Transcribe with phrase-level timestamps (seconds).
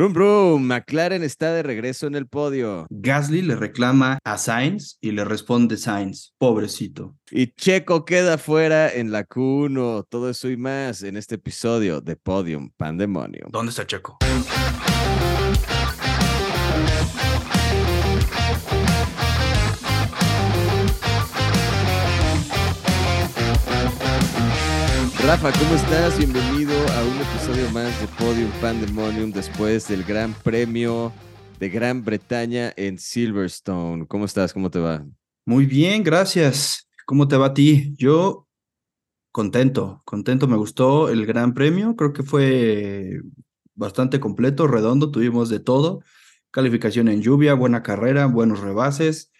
[0.00, 2.86] Brum Brum, McLaren está de regreso en el podio.
[2.88, 7.18] Gasly le reclama a Sainz y le responde Sainz, pobrecito.
[7.30, 10.06] Y Checo queda fuera en la Q1.
[10.08, 13.50] Todo eso y más en este episodio de Podium Pandemonium.
[13.50, 14.16] ¿Dónde está Checo?
[25.26, 26.16] Rafa, ¿cómo estás?
[26.16, 31.12] Bienvenido a un episodio más de Podium Pandemonium después del Gran Premio
[31.58, 34.06] de Gran Bretaña en Silverstone.
[34.06, 34.52] ¿Cómo estás?
[34.52, 35.06] ¿Cómo te va?
[35.46, 36.88] Muy bien, gracias.
[37.06, 37.94] ¿Cómo te va a ti?
[37.96, 38.48] Yo
[39.30, 40.48] contento, contento.
[40.48, 41.94] Me gustó el Gran Premio.
[41.94, 43.20] Creo que fue
[43.74, 45.10] bastante completo, redondo.
[45.10, 46.00] Tuvimos de todo.
[46.50, 49.30] Calificación en lluvia, buena carrera, buenos rebases.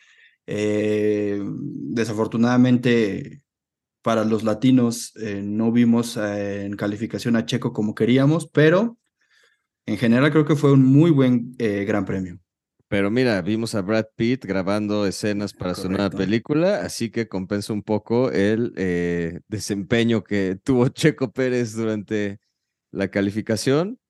[0.47, 3.43] Eh, desafortunadamente
[4.03, 8.99] para los latinos eh, no vimos eh, en calificación a Checo como queríamos, pero
[9.87, 12.39] en general creo que fue un muy buen eh, gran premio.
[12.89, 17.73] Pero mira, vimos a Brad Pitt grabando escenas para su nueva película, así que compensa
[17.73, 18.73] un poco el
[19.47, 22.41] desempeño que tuvo Checo Pérez durante
[22.91, 24.01] la calificación.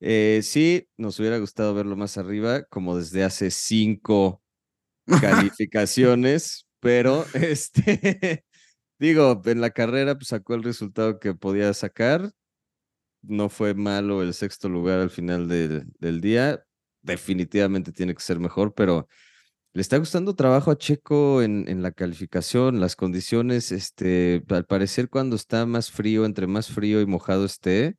[0.00, 4.40] sí, nos hubiera gustado verlo más arriba, como desde hace cinco
[5.20, 8.44] calificaciones, pero este
[8.98, 12.32] Digo, en la carrera pues, sacó el resultado que podía sacar.
[13.22, 16.64] No fue malo el sexto lugar al final del, día.
[17.02, 19.08] Definitivamente tiene que ser mejor, pero
[19.72, 25.08] le está gustando trabajo a Checo en, en la calificación, las condiciones, este, al parecer
[25.08, 27.96] cuando está más frío, entre más frío y mojado esté,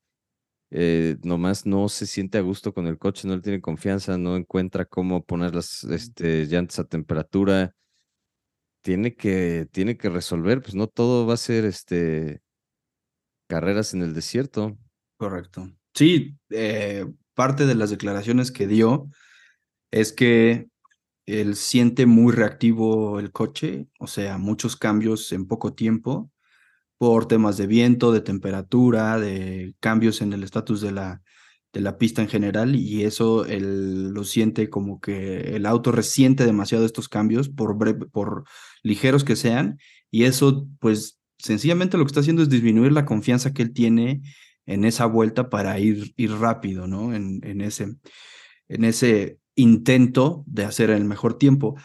[0.72, 4.36] eh, nomás no se siente a gusto con el coche, no le tiene confianza, no
[4.36, 7.74] encuentra cómo poner las este, llantas a temperatura
[8.82, 12.42] tiene que, tiene que resolver, pues no todo va a ser este
[13.48, 14.78] carreras en el desierto.
[15.18, 15.72] Correcto.
[15.94, 19.10] Sí, eh, parte de las declaraciones que dio
[19.92, 20.68] es que
[21.26, 26.32] él siente muy reactivo el coche, o sea, muchos cambios en poco tiempo
[26.98, 31.22] por temas de viento, de temperatura, de cambios en el estatus de la,
[31.72, 36.46] de la pista en general y eso él lo siente como que el auto resiente
[36.46, 37.78] demasiado estos cambios por,
[38.12, 38.44] por
[38.84, 39.80] ligeros que sean
[40.12, 44.22] y eso pues sencillamente lo que está haciendo es disminuir la confianza que él tiene
[44.66, 47.14] en esa vuelta para ir, ir rápido, ¿no?
[47.14, 47.96] En, en, ese,
[48.68, 51.76] en ese intento de hacer el mejor tiempo.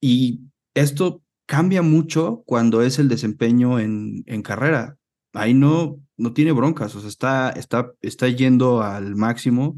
[0.00, 0.42] Y
[0.74, 4.96] esto cambia mucho cuando es el desempeño en, en carrera.
[5.32, 9.76] Ahí no, no tiene broncas, o sea, está, está, está yendo al máximo,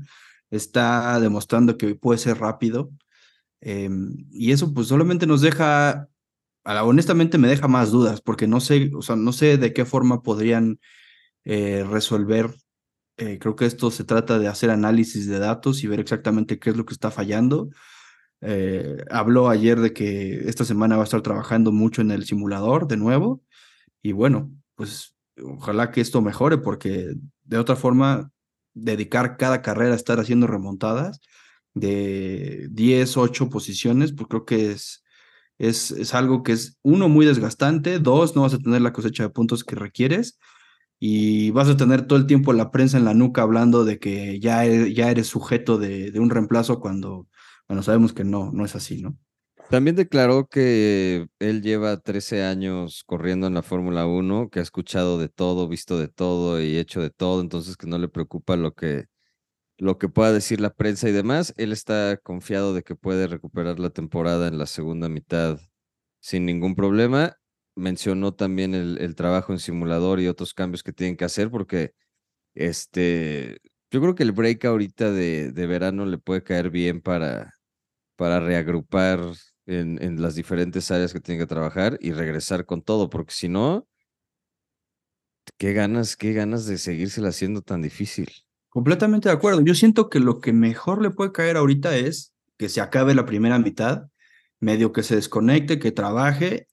[0.51, 2.91] está demostrando que puede ser rápido.
[3.61, 6.09] Em, y eso pues solamente nos deja,
[6.77, 10.23] honestamente me deja más dudas, porque no sé, o sea, no sé de qué forma
[10.23, 10.81] podrían
[11.45, 12.55] eh, resolver.
[13.17, 16.71] Eh, creo que esto se trata de hacer análisis de datos y ver exactamente qué
[16.71, 17.71] es lo que está fallando.
[18.41, 22.87] Eh, habló ayer de que esta semana va a estar trabajando mucho en el simulador
[22.87, 23.43] de nuevo.
[24.03, 27.15] Y bueno, pues ojalá que esto mejore, porque
[27.45, 28.31] de otra forma,
[28.75, 31.21] dedicar cada carrera a estar haciendo remontadas
[31.75, 35.05] de 10, 8 posiciones, pues creo que es,
[35.59, 39.25] es, es algo que es, uno, muy desgastante, dos, no vas a tener la cosecha
[39.25, 40.39] de puntos que requieres
[41.01, 44.41] y vas a tener todo el tiempo la prensa en la nuca hablando de que
[44.41, 47.29] ya, e, ya eres sujeto de, un reemplazo cuando,
[47.67, 49.17] cuando sabemos que no, no es así, ¿no?
[49.71, 55.19] También declaró que él lleva 13 años corriendo en la Fórmula 1, que ha escuchado
[55.19, 58.73] de todo, visto de todo y hecho de todo, entonces que no le preocupa lo
[58.73, 59.05] que,
[59.79, 61.55] lo que pueda decir la prensa y demás.
[61.57, 65.61] Él está confiado de que puede recuperar la temporada en la segunda mitad
[66.21, 67.37] sin ningún problema.
[67.77, 71.93] Mencionó también el, trabajo en simulador y otros cambios que tienen que hacer porque
[72.55, 73.59] este,
[73.91, 77.55] yo creo que el break ahorita de, de verano le puede caer bien para,
[78.17, 79.21] para reagrupar
[79.69, 83.87] en, las diferentes áreas que tiene que trabajar y regresar con todo, porque si no,
[85.59, 88.29] qué ganas, qué ganas de seguírsela haciendo tan difícil.
[88.79, 89.61] Completamente de acuerdo.
[89.63, 93.27] Yo siento que lo que mejor le puede caer ahorita es que se acabe la
[93.27, 94.05] primera mitad,
[94.61, 96.69] medio que se desconecte, que trabaje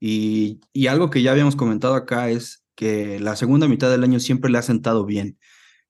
[0.00, 4.20] y, y algo que ya habíamos comentado acá es que la segunda mitad del año
[4.20, 5.38] siempre le ha sentado bien.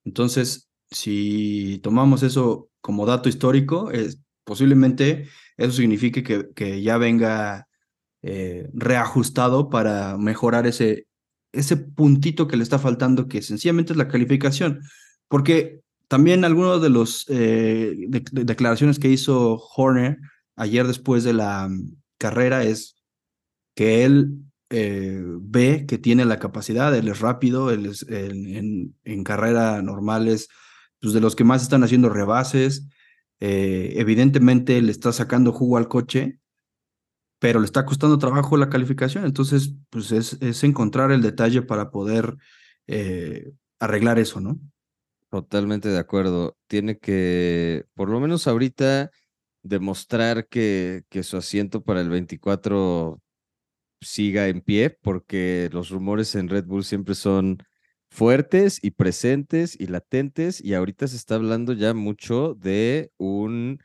[0.03, 7.69] Entonces, si tomamos eso como dato histórico, es, posiblemente eso signifique que, que ya venga
[8.23, 11.07] eh, reajustado para mejorar ese,
[11.53, 14.81] ese puntito que le está faltando, que sencillamente es la calificación.
[15.31, 15.79] Porque
[16.09, 17.95] también algunas de las eh,
[18.33, 20.17] declaraciones que hizo Horner
[20.57, 22.97] ayer después de la mm, carrera es
[23.73, 24.39] que él
[24.69, 30.49] eh, ve que tiene la capacidad, él es rápido, él es, en, en, carrera normales
[30.99, 32.89] pues, de los que más están haciendo rebases.
[33.39, 36.41] Eh, evidentemente le está sacando jugo al coche,
[37.39, 39.23] pero le está costando trabajo la calificación.
[39.23, 42.35] Entonces, pues es, es encontrar el detalle para poder
[43.79, 44.59] arreglar eso, ¿no?
[45.31, 46.57] Totalmente de acuerdo.
[46.67, 49.11] Tiene que, por lo menos ahorita,
[49.63, 53.21] demostrar que, que su asiento para el 24
[54.01, 57.59] siga en pie, porque los rumores en Red Bull siempre son
[58.09, 63.79] fuertes y presentes y latentes, y ahorita se está hablando ya mucho de un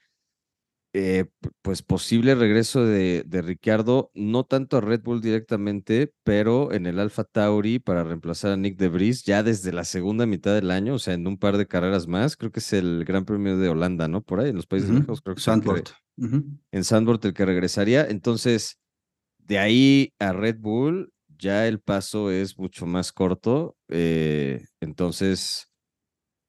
[0.98, 1.26] eh,
[1.60, 6.98] pues posible regreso de, de Ricciardo, no tanto a Red Bull directamente, pero en el
[6.98, 10.94] Alfa Tauri para reemplazar a Nick de Vries ya desde la segunda mitad del año,
[10.94, 13.68] o sea, en un par de carreras más, creo que es el Gran Premio de
[13.68, 14.22] Holanda, ¿no?
[14.22, 15.90] Por ahí, en los Países Bajos, creo que Sandport.
[16.16, 18.06] en Sandport el que regresaría.
[18.08, 18.78] Entonces,
[19.36, 23.76] de ahí a Red Bull, ya el paso es mucho más corto.
[23.88, 25.68] Eh, entonces,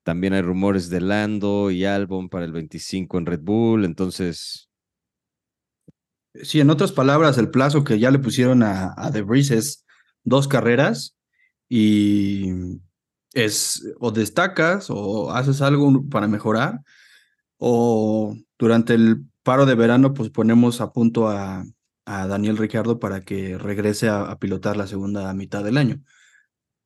[0.07, 4.69] también hay rumores de Lando y Albon para el 25 en Red Bull, entonces...
[6.33, 9.85] Sí, en otras palabras, el plazo que ya le pusieron a, a The es
[10.23, 11.17] dos carreras
[11.67, 12.53] y
[13.33, 16.79] es o destacas o haces algo para mejorar
[17.57, 21.65] o durante el paro de verano pues ponemos a punto a,
[22.05, 25.99] a Daniel Ricardo para que regrese a, pilotar la segunda mitad del año.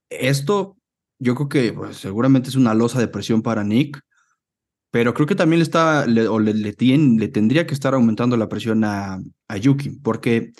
[0.09, 0.80] Esto
[1.21, 4.01] yo creo que pues, seguramente es una losa de presión para Nick,
[4.89, 7.93] pero creo que también le está, le, o le, le, tiene, le, tendría que estar
[7.93, 10.51] aumentando la presión a, a Yuki, porque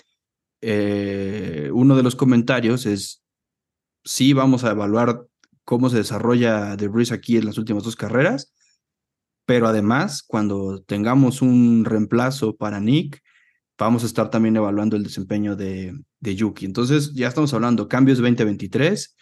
[0.60, 3.24] eh, uno de los comentarios es,
[4.04, 5.26] sí vamos a evaluar
[5.64, 8.54] cómo se desarrolla The Breeze aquí en las últimas dos carreras,
[9.44, 13.20] pero además, cuando tengamos un reemplazo para Nick,
[13.76, 16.66] vamos a estar también evaluando el desempeño de, de Yuki.
[16.66, 19.16] Entonces, ya estamos hablando cambios 2023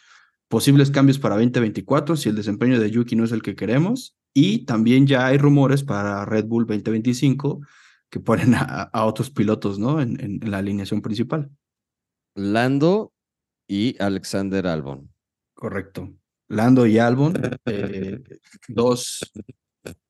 [0.50, 4.16] posibles cambios para 2024 si el desempeño de Yuki no es el que queremos.
[4.34, 7.60] Y también ya hay rumores para Red Bull 2025
[8.10, 10.00] que ponen a, a otros pilotos ¿no?
[10.00, 11.50] En, en, en, la alineación principal.
[12.34, 13.12] Lando
[13.68, 15.08] y Alexander Albon.
[15.54, 16.12] Correcto.
[16.48, 17.34] Lando y Albon,
[17.66, 18.20] eh,
[18.68, 19.20] dos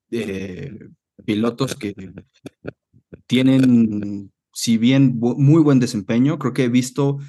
[0.09, 0.89] eh,
[1.23, 1.93] pilotos que
[3.27, 7.19] tienen, si bien muy buen desempeño, creo que he visto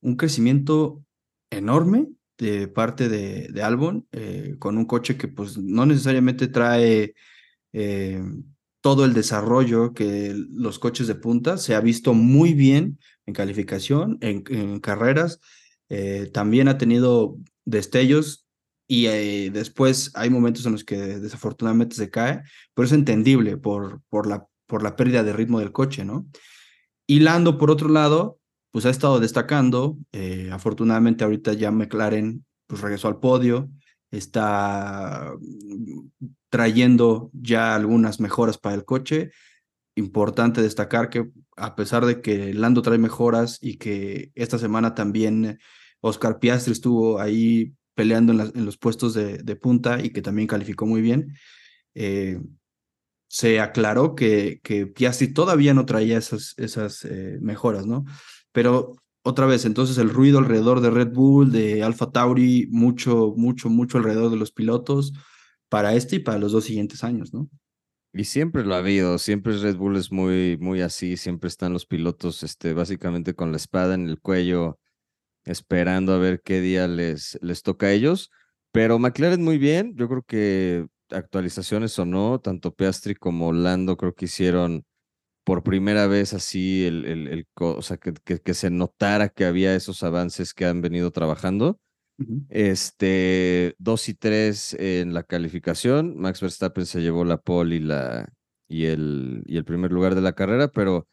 [0.00, 1.04] un crecimiento
[1.50, 2.08] enorme
[2.38, 7.14] de parte de, de Albon, eh, con un coche que pues no necesariamente trae
[7.72, 8.22] eh,
[8.80, 14.18] todo el desarrollo que los coches de punta, se ha visto muy bien en calificación,
[14.20, 15.40] en, carreras,
[15.88, 18.46] eh, también ha tenido destellos
[18.88, 22.42] y después hay momentos en los que desafortunadamente se cae,
[22.74, 26.26] pero es entendible por, por, la, por la pérdida de ritmo del coche, ¿no?
[27.06, 28.38] Y Lando, por otro lado,
[28.72, 29.96] pues ha estado destacando.
[30.10, 33.70] Eh, afortunadamente ahorita ya McLaren pues regresó al podio,
[34.10, 36.08] está mm,
[36.48, 39.30] trayendo ya algunas mejoras para el coche.
[39.94, 45.58] Importante destacar que a pesar de que Lando trae mejoras y que esta semana también
[46.00, 51.02] Oscar Piastri estuvo ahí peleando en, los puestos de, punta y que también calificó muy
[51.02, 51.36] bien,
[51.94, 52.40] eh,
[53.28, 54.60] se aclaró que,
[54.94, 58.06] Piastri todavía no traía esas, esas eh, mejoras, ¿no?
[58.52, 63.68] Pero otra vez, entonces el ruido alrededor de Red Bull, de Alfa Tauri, mucho, mucho,
[63.70, 65.12] mucho alrededor de los pilotos
[65.68, 67.48] para este y para los dos siguientes años, ¿no?
[68.14, 71.86] Y siempre lo ha habido, siempre Red Bull es muy, muy así, siempre están los
[71.86, 74.78] pilotos, este, básicamente con la espada en el cuello,
[75.44, 78.30] esperando a ver qué día les, les toca a ellos.
[78.70, 84.14] Pero McLaren muy bien, yo creo que actualizaciones o no, tanto Piastri como Lando creo
[84.14, 84.84] que hicieron
[85.44, 89.44] por primera vez así, el, el, el o sea, que, que, que, se notara que
[89.44, 91.80] había esos avances que han venido trabajando.
[92.18, 92.46] Uh -huh.
[92.50, 96.16] Este, 2 y 3 en la calificación.
[96.16, 98.32] Max Verstappen se llevó la pole y, la,
[98.68, 101.08] y, el, y el primer lugar de la carrera, pero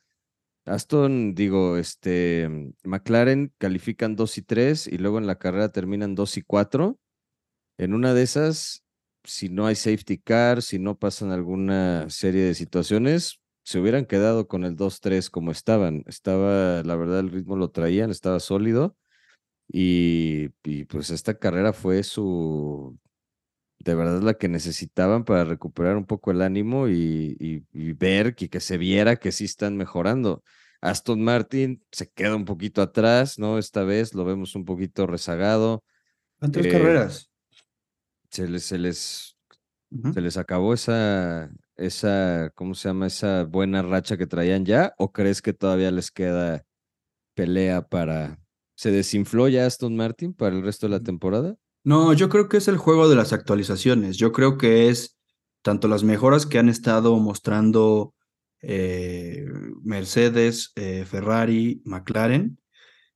[0.65, 6.37] Aston, digo, este, McLaren califican 2 y 3 y luego en la carrera terminan 2
[6.37, 6.99] y 4.
[7.77, 8.83] En una de esas,
[9.23, 14.47] si no hay safety car, si no pasan alguna serie de situaciones, se hubieran quedado
[14.47, 16.03] con el 2-3 como estaban.
[16.07, 18.97] Estaba, la verdad, el ritmo lo traían, estaba sólido.
[19.67, 22.97] Y, y, pues esta carrera fue su,
[23.77, 28.33] de verdad, la que necesitaban para recuperar un poco el ánimo y, y, y ver
[28.33, 30.43] que, que, se viera que sí están mejorando.
[30.81, 33.59] Aston Martin se queda un poquito atrás, ¿no?
[33.59, 35.83] Esta vez lo vemos un poquito rezagado.
[36.39, 37.29] ¿Cuántas eh, carreras?
[38.31, 39.37] Se les, se les,
[39.91, 40.13] uh -huh.
[40.15, 43.07] se les acabó esa, esa, ¿cómo se llama?
[43.07, 44.93] Esa buena racha que traían ya?
[44.97, 46.65] ¿O crees que todavía les queda
[47.35, 48.39] pelea para...
[48.75, 51.55] ¿Se desinfló ya Aston Martin para el resto de la temporada?
[51.83, 54.17] No, yo creo que es el juego de las actualizaciones.
[54.17, 55.17] Yo creo que es
[55.61, 58.13] tanto las mejoras que han estado mostrando
[58.61, 59.45] eh,
[59.83, 62.58] Mercedes, eh, Ferrari, McLaren,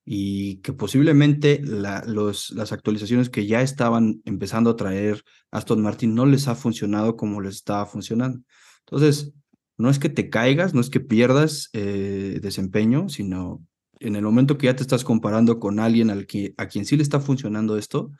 [0.05, 6.25] y que posiblemente la, las actualizaciones que ya estaban empezando a traer Aston Martin no
[6.25, 8.41] les ha funcionado como les estaba funcionando.
[8.79, 9.33] Entonces,
[9.77, 13.65] no es que te caigas, no es que pierdas eh, desempeño, sino
[13.99, 16.97] en el momento que ya te estás comparando con alguien al que, a quien sí
[16.97, 18.11] le está funcionando esto,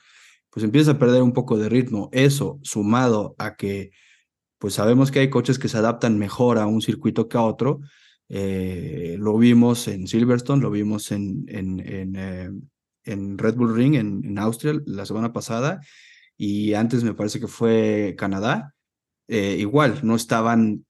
[0.49, 2.09] pues empiezas a perder un poco de ritmo.
[2.13, 3.91] Eso, sumado a que
[4.57, 7.81] pues sabemos que hay coches que se adaptan mejor a un circuito que a otro.
[8.35, 12.49] Eh, lo vimos en Silverstone, lo vimos en, en, en, eh,
[13.03, 15.81] en Red Bull Ring en, Austria la semana pasada
[16.35, 18.73] y antes me parece que fue Canadá.
[19.27, 20.83] Eh, igual, no estaban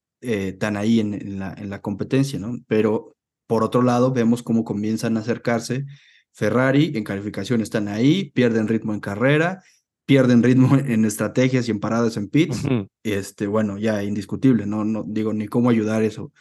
[0.58, 2.58] tan ahí en, la, en la competencia, ¿no?
[2.66, 5.86] Pero por otro lado, vemos cómo comienzan a acercarse.
[6.32, 9.62] Ferrari en calificación están ahí, pierden ritmo en carrera,
[10.06, 12.62] pierden ritmo en estrategias y en paradas en pits,
[13.04, 16.32] este, bueno, ya indiscutible, no, no digo ni cómo ayudar eso.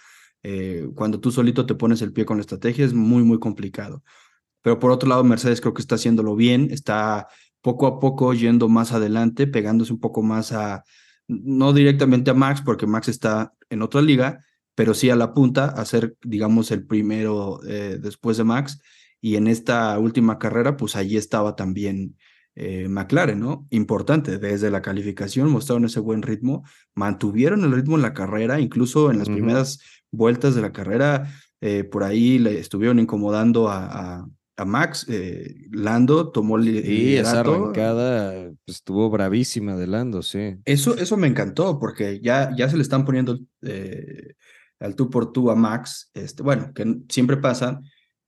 [0.43, 4.03] Eh, cuando tú solito te pones el pie con la estrategia es muy, muy complicado.
[4.63, 7.29] Pero por otro lado, Mercedes creo que está haciéndolo bien, está
[7.61, 10.85] poco a poco yendo más adelante, pegándose un poco más a,
[11.29, 14.45] no directamente a Max, porque Max está en otra liga,
[14.75, 18.81] pero sí a la punta, a ser, digamos, el primero eh, después de Max.
[19.21, 22.17] Y en esta última carrera, pues allí estaba también
[22.55, 23.67] eh, McLaren, ¿no?
[23.71, 29.11] Importante, desde la calificación mostraron ese buen ritmo, mantuvieron el ritmo en la carrera, incluso
[29.11, 29.81] en las primeras
[30.13, 31.29] vueltas de la carrera,
[31.61, 34.25] eh, por ahí le estuvieron incomodando a,
[34.57, 40.57] a, Max, eh, Lando tomó el Sí, esa arrancada pues, estuvo bravísima de Lando, sí.
[40.65, 43.41] Eso, eso me encantó, porque ya, ya se le están poniendo
[44.79, 47.81] al tú por tú a Max, este, bueno, que siempre pasa,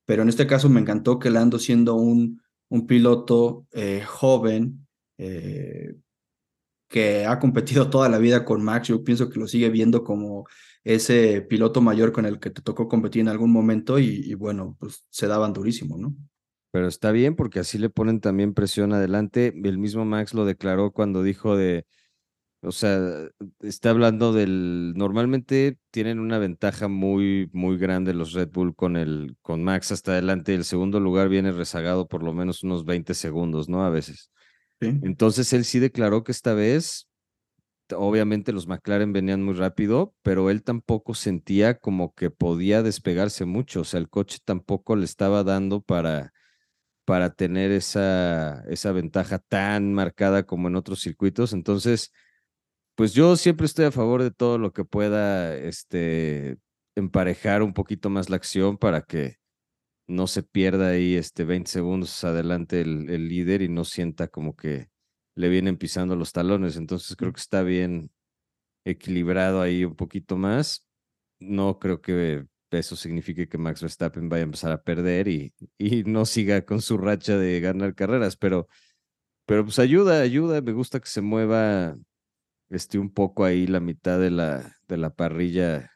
[0.07, 2.41] pero en este caso me encantó que Lando siendo un
[2.75, 4.87] un piloto eh, joven
[5.19, 5.95] eh,
[6.89, 8.89] que ha competido toda la vida con Max.
[8.89, 10.47] Yo pienso que lo sigue viendo como
[10.85, 15.05] ese piloto mayor con el que te tocó competir en algún momento y, bueno, pues
[15.11, 16.15] se daban durísimo, ¿no?
[16.71, 19.55] Pero está bien porque así le ponen también presión adelante.
[19.65, 21.87] El mismo Max lo declaró cuando dijo de,
[22.63, 23.29] o sea,
[23.61, 24.93] está hablando del.
[24.97, 30.13] Normalmente tienen una ventaja muy, muy grande los Red Bull con el, con Max hasta
[30.13, 30.55] adelante.
[30.55, 33.85] El segundo lugar viene rezagado por lo menos unos 20 segundos, ¿no?
[33.85, 34.31] A veces.
[34.81, 37.09] Entonces él sí declaró que esta vez,
[37.97, 43.83] obviamente los McLaren venían muy rápido, pero él tampoco sentía como que podía despegarse mucho.
[43.83, 46.33] O sea, el coche tampoco le estaba dando para,
[47.05, 51.53] para tener esa, esa ventaja tan marcada como en otros circuitos.
[51.53, 52.13] Entonces
[52.95, 56.59] pues yo siempre estoy a favor de todo lo que pueda este,
[56.95, 59.37] emparejar un poquito más la acción para que
[60.07, 64.55] no se pierda ahí este 20 segundos adelante el, el líder y no sienta como
[64.55, 64.91] que
[65.35, 66.77] le vienen pisando los talones.
[66.77, 68.11] Entonces creo que está bien
[68.85, 70.85] equilibrado ahí un poquito más.
[71.39, 72.47] No creo que
[72.79, 76.81] eso signifique que Max Verstappen vaya a empezar a perder y, y no siga con
[76.81, 78.69] su racha de ganar carreras, pero,
[79.47, 80.61] pero pues ayuda, ayuda.
[80.61, 81.97] Me gusta que se mueva
[82.71, 85.91] este, un poco ahí la mitad de la, de la parrilla.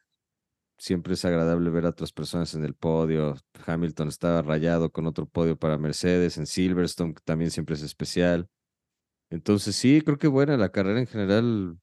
[0.78, 3.34] Siempre es agradable ver a otras personas en el podio.
[3.66, 8.48] Hamilton estaba rayado con otro podio para Mercedes, en Silverstone, que también siempre es especial.
[9.30, 11.78] Entonces sí, creo que buena la carrera en general.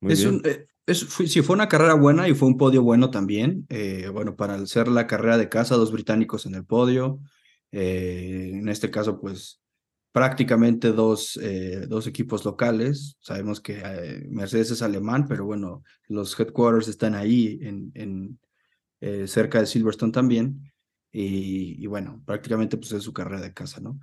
[0.00, 0.40] Muy es bien.
[0.44, 3.66] Eh, es, fue, sí, fue una carrera buena y fue un podio bueno también.
[3.68, 7.18] Eh, bueno, para ser la carrera de casa, dos británicos en el podio.
[7.72, 9.60] Eh, en este caso, pues
[10.12, 13.16] prácticamente dos, eh, dos equipos locales.
[13.20, 19.66] Sabemos que Mercedes es alemán, pero bueno, los headquarters están ahí en, en cerca de
[19.66, 20.72] Silverstone también.
[21.10, 23.98] Y, y, bueno, prácticamente pues es su carrera de casa, ¿no?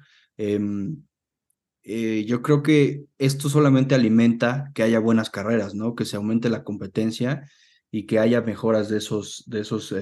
[1.84, 5.96] Em, yo creo que esto solamente alimenta que haya buenas carreras, ¿no?
[5.96, 7.50] Que se aumente la competencia
[7.92, 9.94] y que haya mejoras de esos, de esos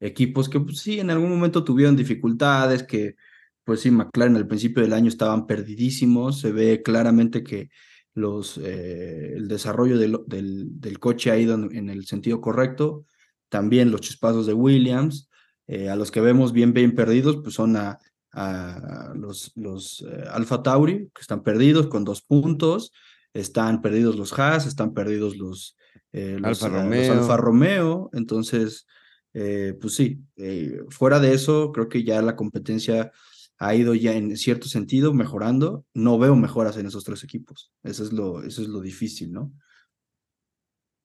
[0.00, 3.16] equipos que pues, sí en algún momento tuvieron dificultades, que
[3.64, 7.68] pues sí, McLaren al principio del año estaban perdidísimos, se ve claramente que
[8.14, 13.04] los, eh, el desarrollo del, del, coche ha ido en, el sentido correcto,
[13.50, 15.28] también los chispazos de Williams,
[15.66, 17.98] eh, a los que vemos bien, bien perdidos, pues son a,
[18.32, 22.92] a los, los eh, Alfa Tauri, que están perdidos con dos puntos,
[23.32, 25.76] están perdidos los Haas, están perdidos los,
[26.12, 27.12] los, Alfa, Romeo.
[27.12, 28.86] Alfa Romeo, entonces,
[29.32, 30.20] pues sí,
[30.88, 33.12] fuera de eso, creo que ya la competencia
[33.58, 35.84] ha ido ya en cierto sentido mejorando.
[35.92, 37.72] No veo mejoras en esos tres equipos.
[37.82, 39.52] Eso es lo, eso es lo difícil, ¿no?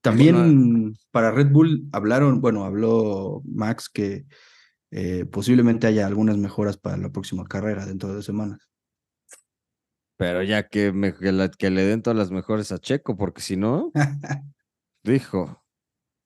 [0.02, 4.26] También para Red Bull hablaron, bueno, habló Max que
[4.94, 8.70] eh, posiblemente haya algunas mejoras para la próxima carrera dentro de semanas.
[10.18, 13.96] Pero ya que, me, que, le den todas las mejores a Checo, porque si no,
[15.04, 15.64] dijo,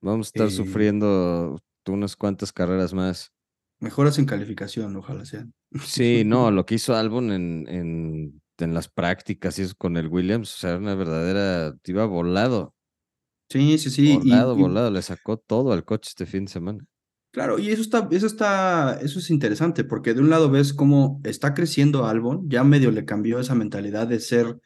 [0.02, 1.58] vamos a estar Eh, sufriendo
[1.88, 3.32] unas cuantas carreras más.
[3.80, 5.52] Mejoras en calificación, ojalá sean.
[5.82, 10.08] Sí, no, lo que hizo Albon en, en, en las prácticas y eso con el
[10.08, 12.74] Williams, o sea, era una verdadera, iba volado,
[13.50, 14.20] Sí, sí, sí.
[14.22, 16.84] y- volado, y volado, le sacó todo al coche este fin de semana.
[17.38, 21.20] Claro, y eso está, eso está, eso es interesante, porque de un lado ves cómo
[21.22, 24.58] está creciendo Albon, ya medio le cambió esa mentalidad de ser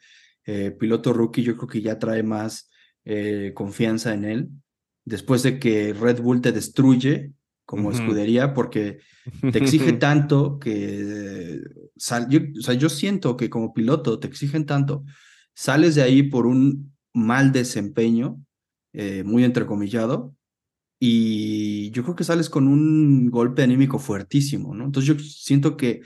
[0.47, 2.71] eh, piloto rookie, yo creo que ya trae más
[3.05, 4.49] eh, confianza en él,
[5.05, 8.97] después de que Red Bull te destruye como escudería, porque
[9.51, 11.61] te exige tanto que,
[11.95, 15.03] sal- yo, o sea, yo siento que como piloto te exigen tanto,
[15.53, 18.43] sales de ahí por un mal desempeño,
[18.93, 20.33] eh, muy entrecomillado,
[21.05, 24.85] y yo creo que sales con un golpe anímico fuertísimo, ¿no?
[24.85, 25.99] Entonces yo siento que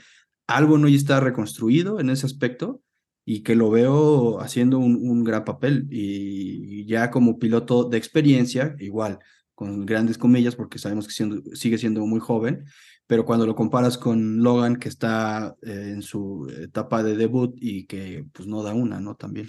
[0.48, 2.82] algo no está reconstruido en ese aspecto
[3.24, 8.74] y que lo veo haciendo un, un gran papel y ya como piloto de experiencia,
[8.80, 9.20] igual,
[9.54, 12.64] con grandes comillas, porque sabemos que siendo, sigue siendo muy joven,
[13.06, 17.86] pero cuando lo comparas con Logan, que está eh, en su etapa de debut y
[17.86, 19.14] que pues no da una, ¿no?
[19.14, 19.48] También.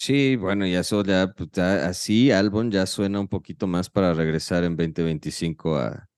[0.00, 4.14] Sí, bueno, y eso ya, pues, ya así Albon ya suena un poquito más para
[4.14, 6.08] regresar en 2025 a,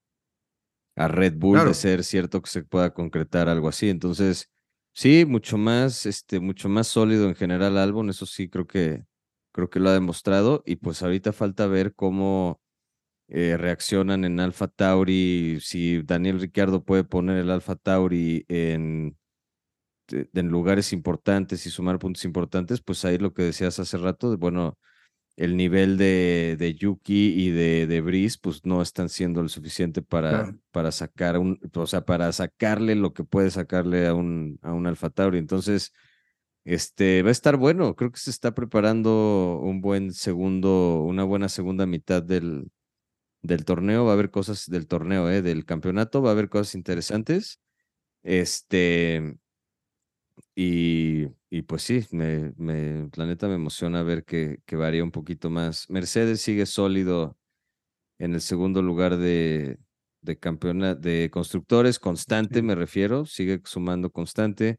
[0.96, 3.88] a Red Bull, de ser cierto que se pueda concretar algo así.
[3.88, 4.50] Entonces,
[4.92, 9.04] sí, mucho más, este, mucho más sólido en general Albon, eso sí creo que,
[9.52, 10.62] creo que lo ha demostrado.
[10.66, 12.60] Y pues ahorita falta ver cómo
[13.28, 19.16] eh, reaccionan en Alpha Tauri, si Daniel Ricciardo puede poner el Alpha Tauri en
[20.12, 24.36] en lugares importantes y sumar puntos importantes, pues ahí lo que decías hace rato, de,
[24.36, 24.78] bueno,
[25.36, 30.02] el nivel de, de Yuki y de, de Brice, pues no están siendo lo suficiente
[30.02, 30.58] para, Claro.
[30.70, 34.86] para sacar un, o sea, para sacarle lo que puede sacarle a un, a un
[34.86, 35.38] Alfa Tauri.
[35.38, 35.92] Entonces,
[36.64, 37.96] este, va a estar bueno.
[37.96, 42.70] Creo que se está preparando un buen segundo, una buena segunda mitad del,
[43.42, 44.04] del torneo.
[44.04, 47.60] Va a haber cosas del torneo, eh, del campeonato, va a haber cosas interesantes.
[48.22, 49.36] Este,
[50.62, 55.10] y, y pues sí, me, me, la neta me emociona ver que, que varía un
[55.10, 55.88] poquito más.
[55.88, 57.38] Mercedes sigue sólido
[58.18, 59.78] en el segundo lugar de,
[60.22, 64.78] de campeona, de constructores, constante me refiero, sigue sumando constante.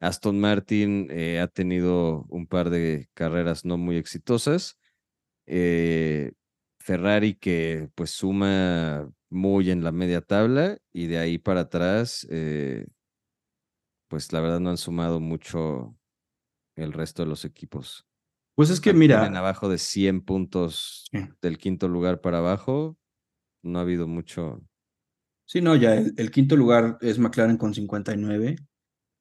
[0.00, 4.78] Aston Martin eh, ha tenido un par de carreras no muy exitosas.
[5.46, 6.32] Eh,
[6.80, 12.86] Ferrari que pues suma muy en la media tabla y de ahí para atrás, eh,
[14.10, 15.96] pues la verdad no han sumado mucho
[16.76, 18.06] el resto de los equipos.
[18.56, 21.20] Pues es que Mantienen mira, abajo de 100 puntos Sí.
[21.40, 22.98] del quinto lugar para abajo.
[23.62, 24.60] No ha habido mucho.
[25.46, 28.56] Sí, no, ya el, el quinto lugar es McLaren con 59.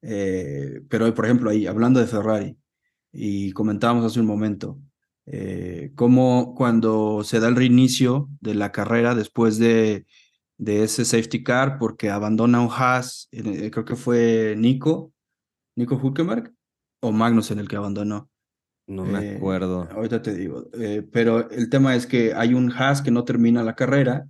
[0.01, 2.57] eh, pero, por ejemplo, ahí, hablando de Ferrari,
[3.11, 4.79] y comentábamos hace un momento,
[5.25, 10.05] eh, cómo cuando se da el reinicio de la carrera después de,
[10.59, 15.13] de ese safety car, porque abandona un Haas, eh, creo que fue Nico,
[15.77, 16.53] Nico Hülkenberg,
[17.01, 18.29] o Magnus en el que abandonó.
[18.85, 19.87] No me Eh, acuerdo.
[19.89, 20.69] ahorita te digo.
[20.73, 24.27] eh, pero el tema es que hay un Haas que no termina la carrera,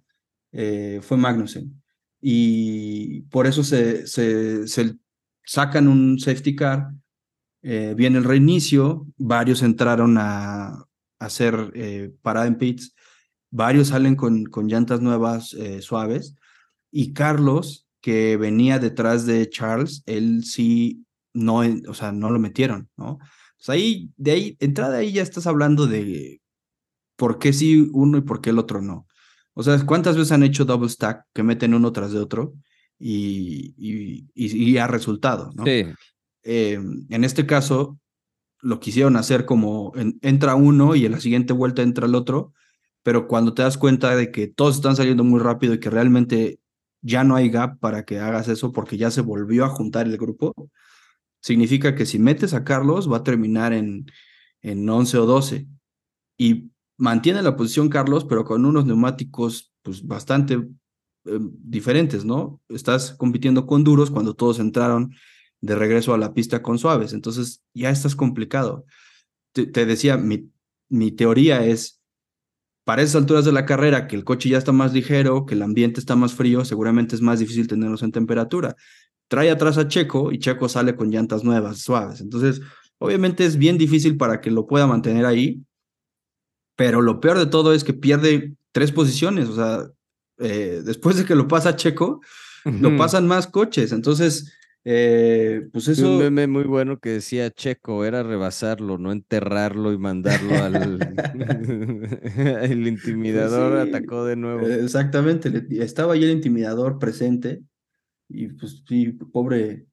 [0.51, 1.81] fue Magnussen.
[2.21, 4.95] Y por eso se, se, se
[5.43, 6.91] sacan un safety car,
[7.61, 10.85] viene el reinicio, varios entraron a, a
[11.19, 12.93] hacer parada en pits,
[13.51, 16.35] varios salen con, con llantas nuevas eh, suaves,
[16.91, 22.89] y Carlos, que venía detrás de Charles, él sí, no, o sea, no lo metieron,
[22.97, 23.19] ¿no?
[23.57, 26.41] Pues ahí, de ahí, entrada ahí ya estás hablando de
[27.17, 29.05] por qué sí uno y por qué el otro no.
[29.53, 32.53] O sea, ¿cuántas veces han hecho double stack que meten uno tras de otro
[32.97, 35.65] y, y, y, y ha resultado, ¿no?
[35.65, 35.85] Sí,
[36.43, 37.99] Eh, en este caso,
[38.61, 42.53] lo quisieron hacer como en- entra uno y en la siguiente vuelta entra el otro,
[43.03, 46.59] pero cuando te das cuenta de que todos están saliendo muy rápido y que realmente
[47.01, 50.17] ya no hay gap para que hagas eso porque ya se volvió a juntar el
[50.17, 50.53] grupo,
[51.41, 54.05] significa que si metes a Carlos va a terminar en,
[54.61, 55.67] en 11 o 12
[56.37, 60.55] y mantiene la posición Carlos, pero con unos neumáticos pues bastante
[61.25, 62.61] eh, diferentes, ¿no?
[62.67, 65.15] Estás compitiendo con duros cuando todos entraron
[65.61, 68.85] de regreso a la pista con suaves, entonces ya estás complicado.
[69.53, 70.51] Te, te decía, mi,
[70.89, 71.98] mi teoría es,
[72.89, 75.61] para esas alturas de la carrera, que el coche ya está más ligero, que el
[75.61, 78.75] ambiente está más frío, seguramente es más difícil tenerlos en temperatura.
[79.27, 82.19] Trae atrás a Checo y Checo sale con llantas nuevas, suaves.
[82.19, 82.61] Entonces,
[82.97, 85.61] obviamente es bien difícil para que lo pueda mantener ahí,
[86.75, 89.49] pero lo peor de todo es que pierde tres posiciones.
[89.49, 89.85] O sea,
[90.39, 92.21] eh, después de que lo pasa Checo,
[92.65, 92.97] lo Ujú.
[92.97, 93.91] pasan más coches.
[93.91, 94.51] Entonces,
[94.85, 96.09] Eh, pues eso.
[96.13, 100.99] Un meme muy bueno que decía Checo, era rebasarlo, no enterrarlo y mandarlo al.
[102.61, 104.67] el intimidador Pues sí, atacó de nuevo.
[104.67, 105.51] eh, Exactamente,
[105.83, 107.61] estaba ahí el intimidador presente
[108.29, 109.85] y pues sí, pobre,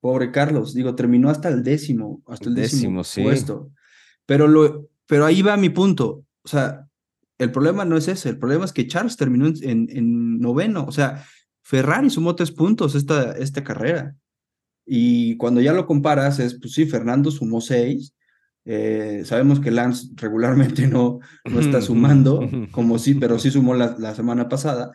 [0.00, 3.22] pobre Carlos, digo, terminó hasta el décimo, hasta el décimo, Décimo, sí.
[3.22, 3.70] puesto.
[4.26, 6.86] Pero, lo, pero ahí va mi punto, o sea,
[7.36, 10.86] el problema no es ese, el problema es que Charles terminó en, en- en noveno,
[10.86, 11.24] o sea,
[11.64, 14.14] Ferrari sumó tres puntos esta, esta carrera.
[14.86, 18.14] Y cuando ya lo comparas, es, pues sí, Fernando sumó seis.
[18.66, 23.96] eh, sabemos que Lance regularmente no, no está sumando, como sí, pero sí sumó la,
[23.98, 24.92] la semana pasada.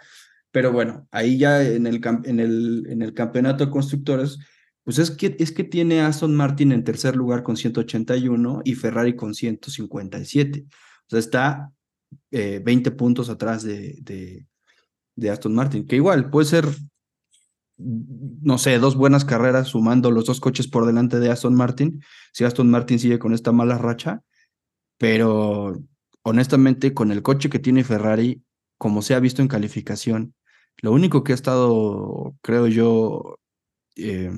[0.51, 4.39] Pero bueno, ahí ya en el, en el, en el campeonato de constructores,
[4.84, 9.15] pues es que, es que tiene Aston Martin en tercer lugar con 181 y Ferrari
[9.15, 10.65] con 157.
[10.67, 11.71] O sea, está
[12.32, 14.47] eh, 20 puntos atrás de, de,
[15.19, 16.67] de Aston Martin, que igual puede ser,
[17.77, 22.01] no sé, dos buenas carreras sumando los dos coches por delante de Aston Martin,
[22.34, 24.21] si Aston Martin sigue con esta mala racha,
[24.97, 25.82] pero
[26.23, 28.43] honestamente con el coche que tiene Ferrari,
[28.77, 30.34] como se ha visto en calificación,
[30.82, 33.38] lo único que ha estado, creo yo,
[33.95, 34.32] eh,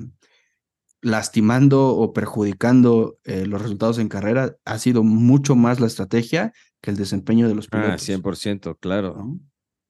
[1.00, 6.90] lastimando o perjudicando eh, los resultados en carrera ha sido mucho más la estrategia que
[6.90, 8.02] el desempeño de los Ah, pilotos.
[8.02, 9.40] 100%, claro, ¿no?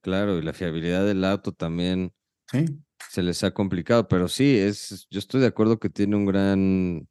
[0.03, 0.37] Claro.
[0.37, 2.13] Y la fiabilidad del auto también
[2.51, 2.65] Sí.
[3.09, 7.07] se les ha complicado, pero sí, es, yo estoy de acuerdo que tiene un gran,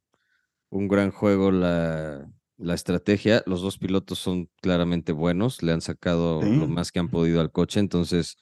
[0.69, 3.43] un gran juego la, la estrategia.
[3.45, 7.51] Los dos pilotos son claramente buenos, le han sacado lo más que han podido al
[7.51, 8.37] coche, entonces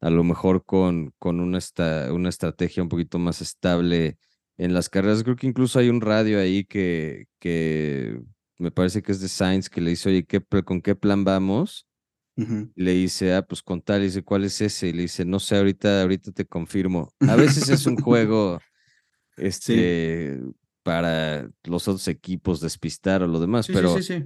[0.00, 4.18] a lo mejor con, con una, esta, una estrategia un poquito más estable
[4.58, 5.24] en las carreras.
[5.24, 8.20] Creo que incluso hay un radio ahí que, que
[8.58, 11.86] me parece que es de Sainz que le dice, oye, ¿qué, ¿con qué plan vamos?
[12.76, 14.88] Y le dice, ah, pues con tal, y dice, ¿cuál es ese?
[14.88, 17.10] Y le dice, no sé, ahorita, ahorita te confirmo.
[17.20, 18.60] A veces es un juego,
[19.36, 20.40] este,
[20.82, 24.24] para los otros equipos despistar o lo demás, Sí, pero, sí.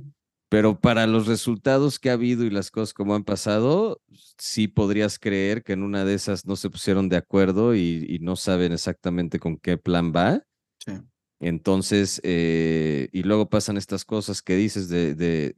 [0.48, 4.00] pero para los resultados que ha habido y las cosas como han pasado,
[4.38, 8.18] sí podrías creer que en una de esas no se pusieron de acuerdo y, y
[8.18, 10.42] no saben exactamente con qué plan va.
[11.42, 15.54] Entonces, eh, y luego pasan estas cosas que dices de,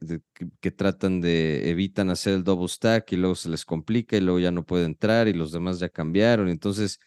[0.61, 4.39] que tratan de, evitan hacer el double stack y luego se les complica y luego
[4.39, 6.47] ya no puede entrar y los demás ya cambiaron.
[6.47, 6.99] Entonces,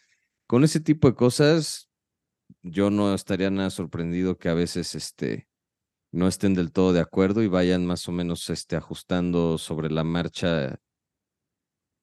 [0.46, 1.88] con ese tipo de cosas,
[2.62, 5.48] yo no estaría nada sorprendido que a veces este,
[6.12, 10.04] no estén del todo de acuerdo y vayan más o menos este, ajustando sobre la
[10.04, 10.80] marcha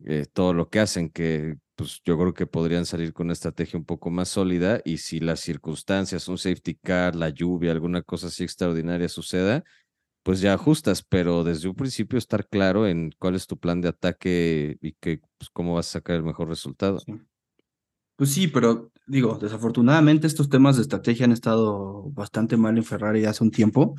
[0.05, 3.79] eh, todo lo que hacen, que pues yo creo que podrían salir con una estrategia
[3.79, 8.27] un poco más sólida y si las circunstancias, un safety car, la lluvia, alguna cosa
[8.27, 9.63] así extraordinaria suceda,
[10.23, 13.89] pues ya ajustas, pero desde un principio estar claro en cuál es tu plan de
[13.89, 16.99] ataque y que, pues, cómo vas a sacar el mejor resultado.
[16.99, 17.13] Sí.
[18.15, 23.25] Pues sí, pero digo, desafortunadamente estos temas de estrategia han estado bastante mal en Ferrari
[23.25, 23.95] hace un tiempo.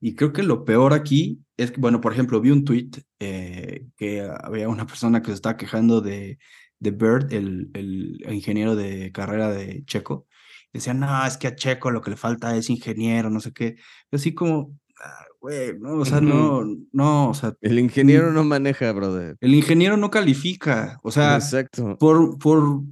[0.00, 3.86] Y creo que lo peor aquí es que, bueno, por ejemplo, vi un tweet eh,
[3.96, 6.38] que había una persona que se estaba quejando de,
[6.84, 10.26] de Bird, el, el ingeniero de carrera de Checo.
[10.72, 13.76] Decía, no, es que a Checo lo que le falta es ingeniero, no sé qué.
[14.12, 18.92] Así como, ah, güey, no, o sea, no, no, o sea, El ingeniero no maneja,
[18.92, 19.36] brother.
[19.40, 20.98] el ingeniero no califica.
[21.02, 21.96] O sea, Exacto.
[21.98, 22.82] por, por,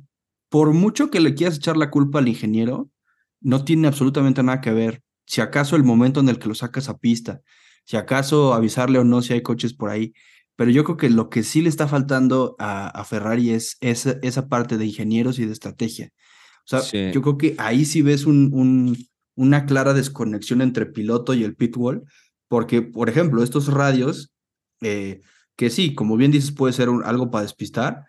[0.49, 2.89] por mucho que le quieras echar la culpa al ingeniero,
[3.41, 5.03] no tiene absolutamente nada que ver.
[5.27, 7.41] Si acaso el momento en el que lo sacas a pista,
[7.85, 10.13] si acaso avisarle o no si hay coches por ahí.
[10.57, 14.17] Pero yo creo que lo que sí le está faltando a, a Ferrari es esa,
[14.23, 16.11] esa parte de ingenieros y de estrategia.
[16.65, 17.11] O sea, Sí.
[17.13, 18.97] yo creo que ahí sí ves un, un,
[19.35, 22.03] una clara desconexión entre piloto y el pit wall,
[22.49, 24.31] porque, por ejemplo, estos radios,
[24.83, 25.21] eh,
[25.57, 28.05] que sí, como bien dices, puede ser un- algo para despistar,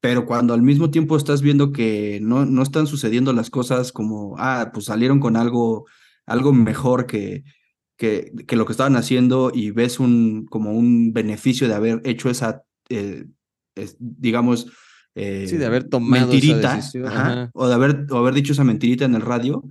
[0.00, 4.34] pero cuando al mismo tiempo estás viendo que no, no están sucediendo las cosas como,
[4.38, 5.86] ah, pues salieron con algo,
[6.26, 7.44] algo mejor que,
[8.00, 12.30] que, que lo que estaban haciendo y ves un, como un beneficio de haber hecho
[12.30, 13.26] esa, eh,
[13.74, 14.68] es- digamos,
[15.14, 17.50] eh, Sí, de haber tomado esa mentirita, decisión, ajá, ajá.
[17.52, 19.62] o de haber, o haber dicho esa mentirita en el radio,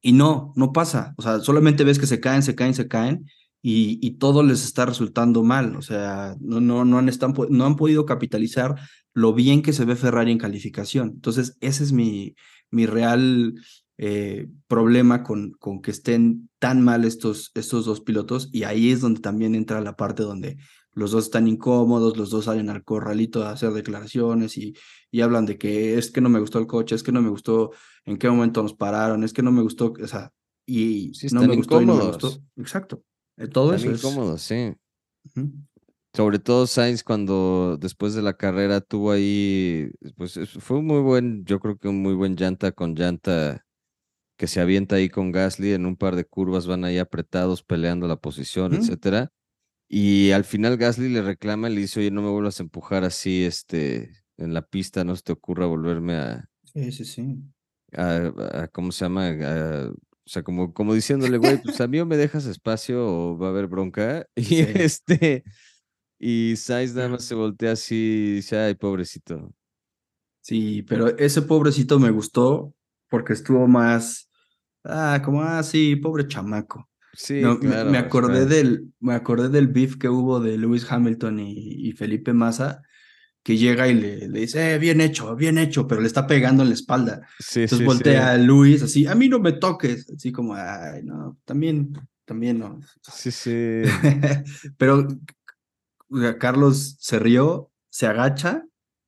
[0.00, 1.14] y no, no pasa.
[1.18, 3.26] O sea, solamente ves que se caen, se caen, se caen
[3.60, 5.74] y, y todo les está resultando mal.
[5.74, 8.76] O sea, no, no, no, han, están, no han podido capitalizar
[9.14, 11.08] lo bien que se ve Ferrari en calificación.
[11.16, 12.34] Entonces, ese es mi,
[12.70, 13.54] mi real
[14.02, 18.48] eh, problema con, con que estén tan mal estos, estos dos pilotos.
[18.50, 20.56] Y ahí es donde también entra la parte donde
[20.92, 24.74] los dos están incómodos, los dos salen al corralito a hacer declaraciones y,
[25.10, 27.28] y hablan de que es que no me gustó el coche, es que no me
[27.28, 27.72] gustó
[28.06, 30.32] en qué momento nos pararon, es que no me gustó, o sea,
[30.66, 32.22] y Sí, no están me gustó y no me incómodos.
[32.24, 32.42] gustó.
[32.56, 33.04] Exacto.
[33.36, 34.02] Eh, Todo Están eso es.
[34.04, 34.72] incómodos, sí.
[35.36, 35.50] Ujú.
[36.14, 41.00] Sobre todo Sainz cuando después de la carrera tuvo ahí, pues es- fue un muy
[41.02, 43.64] buen, yo creo que un muy buen llanta con llanta
[44.40, 48.08] que se avienta ahí con Gasly en un par de curvas, van ahí apretados peleando
[48.08, 48.80] la posición, Ujú.
[48.82, 49.30] etcétera.
[49.86, 53.04] Y al final Gasly le reclama y le dice, oye, no me vuelvas a empujar
[53.04, 57.36] así, este, en la pista, no se te ocurra volverme a, Sí, sí, sí.
[57.92, 59.26] a, a- ¿cómo se llama?
[59.28, 63.36] A- o sea, como, como diciéndole, güey, pues a mí o me dejas espacio o
[63.36, 64.26] va a haber bronca.
[64.36, 64.64] Y Sí.
[64.74, 65.44] este,
[66.18, 69.52] y Sainz nada más se voltea así y dice, ay, pobrecito.
[70.40, 72.72] Sí, pero ese pobrecito me gustó
[73.10, 74.29] porque estuvo más,
[74.84, 76.88] ah, como, ah, sí, pobre chamaco.
[77.12, 77.90] Sí, No, me, claro.
[77.90, 82.32] me acordé del, me acordé del beef que hubo de Lewis Hamilton y, y Felipe
[82.32, 82.82] Massa,
[83.42, 86.62] que llega y le, le dice, eh, bien hecho, bien hecho, pero le está pegando
[86.62, 87.26] en la espalda.
[87.38, 88.36] Sí, Entonces sí, voltea a.
[88.36, 91.92] Luis así, a mí no me toques, así como, ay, no, también,
[92.26, 92.80] también no.
[93.02, 93.82] Sí, sí.
[94.78, 95.08] Pero
[96.38, 98.64] Carlos se rió, se agacha,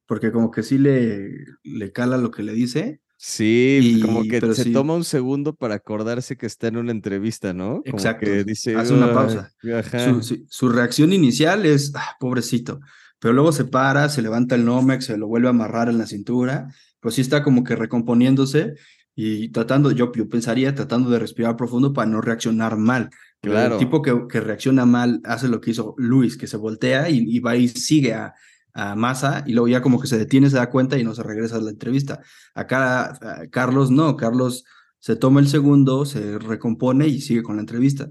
[0.06, 1.30] porque como que sí le,
[1.62, 5.04] le cala lo que le dice, Sí, como y, que pero se sí, toma un
[5.04, 7.84] segundo para acordarse que está en una entrevista, ¿no?
[7.88, 9.52] Como exacto, que dice, hace una "Ay, pausa.
[9.60, 12.80] Su, ajá, su, su reacción inicial es, ah, pobrecito,
[13.20, 16.06] pero luego se para, se levanta el Nomex, se lo vuelve a amarrar en la
[16.06, 16.66] cintura,
[16.98, 18.74] pues sí está como que recomponiéndose
[19.14, 23.10] y tratando, yo, yo pensaría, tratando de respirar profundo para no reaccionar mal.
[23.40, 23.78] Pero El claro.
[23.78, 27.38] tipo que, que reacciona mal hace lo que hizo Luis, que se voltea y, y
[27.38, 28.34] va y sigue a,
[28.74, 31.22] a Massa y luego ya como que se detiene, se da cuenta y no se
[31.22, 32.20] regresa a la entrevista.
[32.54, 34.64] Acá a Carlos no, Carlos
[34.98, 38.10] se toma el segundo, se recompone y sigue con la entrevista.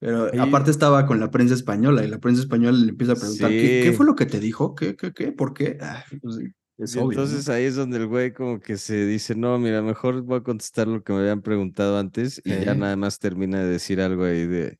[0.00, 3.16] Pero Ahí- aparte estaba con la prensa española y la prensa española le empieza a
[3.16, 3.96] preguntar, ¿qué, qué Sí.
[3.96, 4.74] fue lo que te dijo?
[4.74, 5.32] ¿Qué, qué, qué?
[5.32, 5.78] ¿Por qué?
[5.80, 7.10] Ah, pues sí, es obvio, ¿no?
[7.12, 10.42] entonces ahí es donde el güey como que se dice, no, mira, mejor voy a
[10.42, 12.78] contestar lo que me habían preguntado antes y ya Sí.
[12.80, 14.78] nada más termina de decir algo ahí de,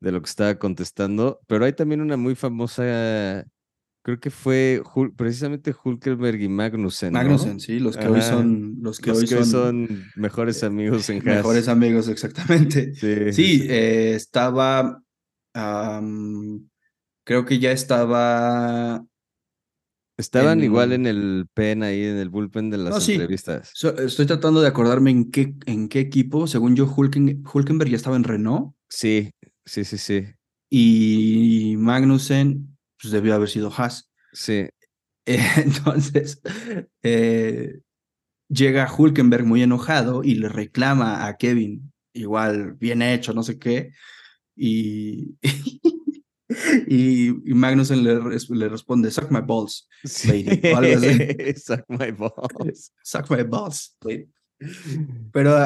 [0.00, 1.40] de lo que estaba contestando.
[1.46, 3.46] Pero hay también una muy famosa,
[4.02, 7.18] creo que fue Hul- precisamente Hulkenberg y Magnussen, ¿no?
[7.20, 10.66] Magnussen, sí, los que hoy son, los que Los hoy que son, son mejores eh,
[10.66, 11.36] amigos en Haas.
[11.36, 12.92] mejores amigos, exactamente.
[13.32, 15.02] Sí, eh, estaba,
[17.24, 19.04] creo que ya estaba,
[20.18, 23.70] Estaban igual en- en el pen ahí, en el bullpen de las no, sí, entrevistas.
[23.74, 27.96] so- estoy tratando de acordarme en qué, en qué equipo, según yo, Hulken, Hulkenberg ya
[27.96, 29.30] estaba en Renault Sí,
[29.64, 30.24] sí, sí, sí.
[30.70, 32.71] y Magnussen,
[33.02, 34.10] pues debió haber sido Haas.
[34.32, 34.66] Sí,
[35.26, 36.40] Eh, Entonces,
[37.02, 37.80] eh,
[38.48, 43.90] llega Hulkenberg muy enojado y le reclama a Kevin, igual, bien hecho, no sé qué,
[44.56, 45.36] y,
[46.86, 48.18] y, y Magnussen le,
[48.50, 50.44] le responde, suck my balls, sí.
[51.56, 52.92] Suck my balls.
[53.02, 54.28] Suck my balls, lady.
[55.32, 55.56] Pero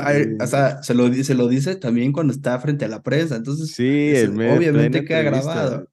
[0.40, 3.72] o sea, se lo, se lo dice también cuando está frente a la prensa, entonces
[3.72, 3.82] Sí,
[4.14, 5.88] es- obviamente queda grabado.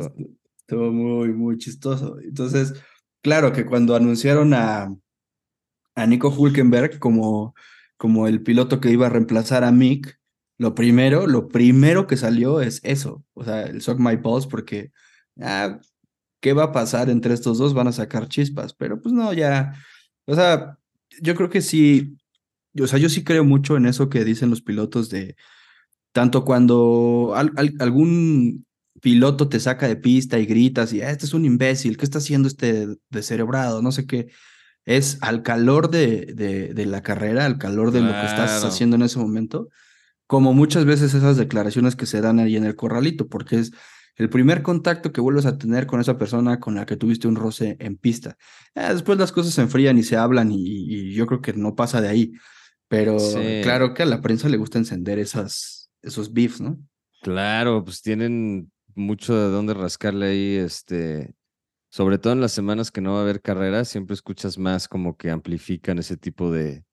[0.00, 2.18] Estu- Estuvo muy, muy chistoso.
[2.20, 2.74] Entonces,
[3.22, 4.88] claro que cuando anunciaron a,
[5.94, 7.54] a Nico Hulkenberg como,
[7.96, 10.18] como el piloto que iba a reemplazar a Mick,
[10.58, 14.92] lo primero, lo primero que salió es eso, o sea, el Suck My Balls, porque,
[15.40, 15.78] ah,
[16.40, 17.74] ¿qué va a pasar entre estos dos?
[17.74, 19.74] Van a sacar chispas, pero pues no, ya,
[20.26, 20.78] o sea,
[21.20, 22.16] yo creo que sí,
[22.80, 25.36] o sea, yo sí creo mucho en eso que dicen los pilotos de,
[26.12, 28.66] tanto cuando al- algún
[29.04, 32.18] piloto te saca de pista y gritas y "Ah, este es un imbécil, ¿qué está
[32.18, 33.82] haciendo este descerebrado?
[33.82, 34.28] No sé qué.
[34.86, 38.96] Es al calor de, de, de la carrera, al calor de lo que estás haciendo
[38.96, 39.68] en ese momento,
[40.26, 43.72] como muchas veces esas declaraciones que se dan ahí en el corralito, porque es
[44.16, 47.36] el primer contacto que vuelves a tener con esa persona con la que tuviste un
[47.36, 48.36] roce en pista.
[48.74, 51.74] Ah, después las cosas se enfrían y se hablan y, y yo creo que no
[51.74, 52.32] pasa de ahí.
[52.88, 53.60] Pero Sí.
[53.62, 56.78] claro que a la prensa le gusta encender esas, esos beefs, ¿no?
[57.22, 61.34] Claro, pues tienen mucho de dónde rascarle ahí, este,
[61.90, 65.16] sobre todo en las semanas que no va a haber carreras, siempre escuchas más como
[65.16, 66.84] que amplifican ese tipo de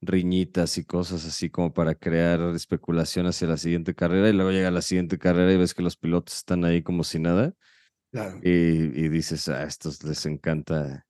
[0.00, 4.70] riñitas y cosas así como para crear especulación hacia la siguiente carrera y luego llega
[4.70, 7.54] la siguiente carrera y ves que los pilotos están ahí como si nada
[8.12, 8.38] Claro.
[8.42, 11.04] y, y dices, a estos les encanta.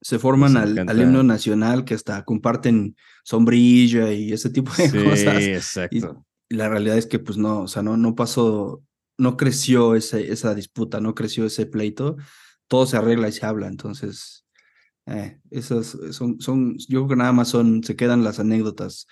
[0.00, 5.42] Se forman al, himno nacional que hasta comparten sombrilla y ese tipo de Sí, cosas.
[5.42, 6.24] Y exacto.
[6.48, 8.82] la realidad es que pues no, o sea, no, no pasó,
[9.18, 12.16] no creció esa disputa, no creció ese pleito,
[12.68, 14.46] todo se arregla y se habla, entonces,
[15.06, 19.06] eh, esas son, son, yo creo que nada más son, se quedan las anécdotas,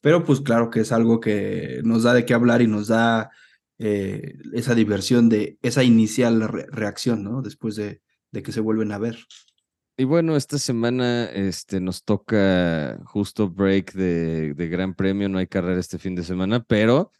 [0.00, 3.30] pero pues claro que es algo que nos da de qué hablar y nos da
[3.78, 7.42] eh, esa diversión de esa inicial re- reacción, ¿no?
[7.42, 9.18] Después de, de que se vuelven a ver.
[9.96, 15.48] Y bueno, esta semana este, nos toca justo break de, de Gran Premio, no hay
[15.48, 17.10] carrera este fin de semana, pero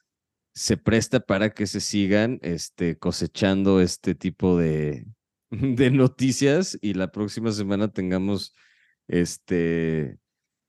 [0.59, 5.07] se presta para que se sigan este, cosechando este tipo de,
[5.51, 8.55] de noticias y la próxima semana tengamos
[9.07, 10.19] este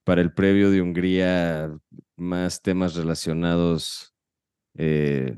[0.04, 1.76] para el previo de Hungría
[2.16, 4.14] más temas relacionados.
[4.74, 5.36] eh,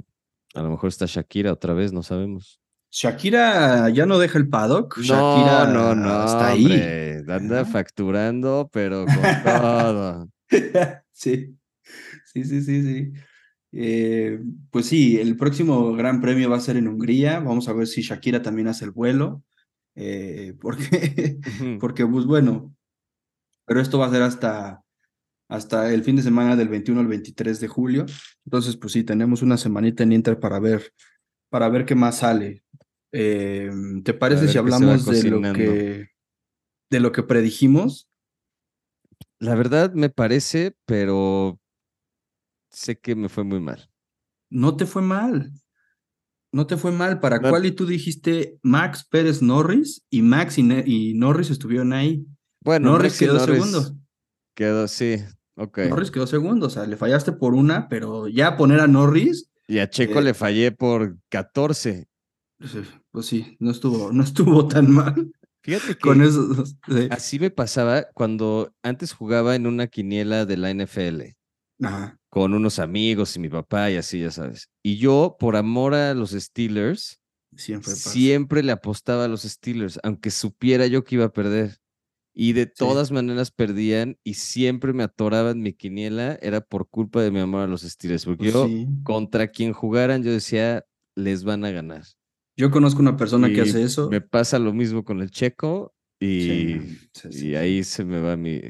[0.55, 2.61] a lo mejor está Shakira otra vez, no sabemos.
[2.91, 4.99] Shakira ya no deja el paddock.
[4.99, 7.23] No, Shakira no, no, está ahí.
[7.27, 10.29] anda facturando, pero con todo.
[11.11, 11.57] sí,
[12.25, 13.13] sí, sí, sí, sí.
[13.73, 14.39] Eh,
[14.71, 17.41] pues sí, el próximo Gran Premio va a ser en Hungría.
[17.41, 19.43] Vamos a ver si Shakira también hace el vuelo.
[19.95, 21.79] eh, porque, Ujú.
[21.79, 22.75] porque, pues bueno,
[23.67, 24.83] pero esto va a ser hasta,
[25.49, 28.07] hasta el fin de semana del 21 al 23 de julio.
[28.45, 30.93] Entonces, pues sí, tenemos una semanita en Inter para ver,
[31.51, 32.63] para ver qué más sale.
[33.13, 33.71] Eh,
[34.05, 36.09] ¿te parece si hablamos de lo que,
[36.91, 38.09] de lo que predijimos?
[39.39, 41.59] La verdad me parece, pero
[42.73, 43.89] sé que me fue muy mal.
[44.51, 45.53] No te fue mal.
[46.53, 47.21] No te fue mal.
[47.21, 47.49] ¿Para No.
[47.51, 47.65] cuál?
[47.67, 52.27] Y tú dijiste Max Pérez Norris y Max y, Ne- y Norris estuvieron ahí.
[52.65, 53.97] Bueno, Norris quedó Norris segundo.
[54.55, 55.17] Quedó, sí,
[55.57, 55.79] ok.
[55.89, 56.67] Norris quedó segundo.
[56.67, 60.23] O sea, le fallaste por una, pero ya poner a Norris, Y a Checo Eh,
[60.23, 62.07] le fallé por 14.
[62.59, 65.33] pues, eh, pues sí, no estuvo, no estuvo tan mal
[65.65, 66.21] Fíjate que con.
[66.89, 67.09] Sí.
[67.11, 71.35] así me pasaba cuando antes jugaba en una quiniela de la NFL
[71.83, 74.71] Ajá, con unos amigos y mi papá y así, ya sabes.
[74.83, 77.21] Y yo, por amor a los Steelers,
[77.55, 81.77] siempre siempre le apostaba a los Steelers, aunque supiera yo que iba a perder.
[82.33, 87.31] Y de todas maneras perdían y siempre me atoraban mi quiniela, era por culpa de
[87.31, 88.89] mi amor a los Steelers, porque Pues yo sí.
[89.05, 92.05] contra quien jugaran yo decía, les van a ganar.
[92.57, 94.09] Yo conozco una persona Y que hace eso.
[94.09, 96.81] Me pasa lo mismo con el checo y,
[97.13, 98.61] Sí, y ahí se me va mi...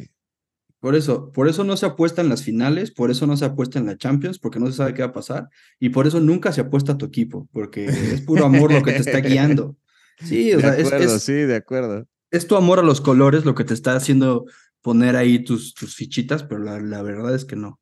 [0.83, 3.79] Por eso, por eso no se apuesta en las finales, por eso no se apuesta
[3.79, 6.51] en la Champions, porque no se sabe qué va a pasar, y por eso nunca
[6.53, 9.77] se apuesta a tu equipo, porque es puro amor lo que te está guiando.
[10.25, 12.07] Sí, o de sea, es, acuerdo, es- sí, de acuerdo.
[12.33, 14.45] es tu amor a los colores lo que te está haciendo
[14.81, 17.81] poner ahí tus, tus fichitas, pero la, la verdad es que no.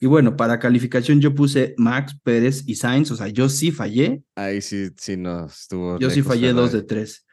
[0.00, 4.22] Y bueno, para calificación yo puse Max, Pérez y Sainz, o sea, yo sí fallé,
[4.34, 5.98] Ahí sí, sí, no, estuvo.
[6.00, 7.26] yo sí fallé dos de tres.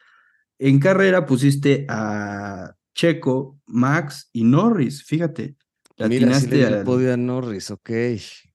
[0.58, 5.56] En carrera pusiste a Checo, Max y Norris, fíjate.
[6.08, 7.90] Mira, sí le podio a Norris, ok.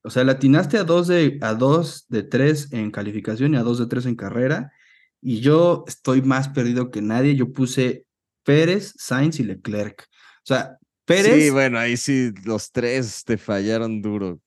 [0.03, 3.63] O sea, le atinaste a dos de, a dos de tres en calificación y a
[3.63, 4.71] dos de tres en carrera.
[5.21, 7.35] Y yo estoy más perdido que nadie.
[7.35, 8.05] Yo puse
[8.43, 10.07] Pérez, Sainz y Leclerc.
[10.09, 14.39] O sea, Pérez, Sí, bueno, ahí sí, los tres te fallaron duro.